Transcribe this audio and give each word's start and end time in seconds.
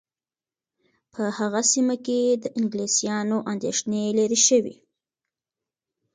په 1.13 1.23
هغه 1.37 1.61
سیمه 1.71 1.95
کې 2.05 2.19
د 2.43 2.45
انګلیسیانو 2.59 3.37
اندېښنې 3.51 4.03
لیرې 4.17 4.39
شوې. 4.47 4.75